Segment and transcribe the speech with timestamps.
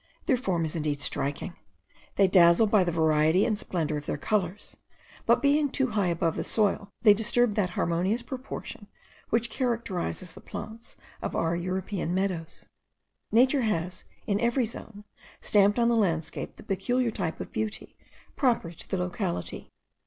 [0.25, 1.53] Their form is indeed striking;
[2.15, 4.75] they dazzle by the variety and splendour of their colours;
[5.27, 8.87] but being too high above the soil, they disturb that harmonious proportion
[9.29, 12.67] which characterizes the plants of our European meadows.
[13.31, 15.03] Nature has in every zone
[15.39, 17.95] stamped on the landscape the peculiar type of beauty
[18.35, 19.69] proper to the locality.